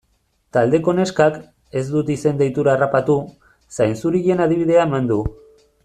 Taldeko 0.55 0.93
neskak, 0.99 1.37
ez 1.81 1.83
dut 1.91 2.09
izen-deitura 2.15 2.73
harrapatu, 2.77 3.19
zainzurien 3.79 4.43
adibidea 4.47 4.89
eman 4.91 5.13
du. 5.15 5.21